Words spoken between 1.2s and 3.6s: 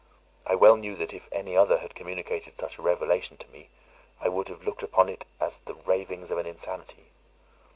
any other had communicated such a relation to